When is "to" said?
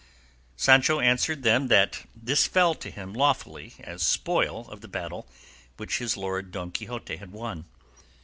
2.73-2.89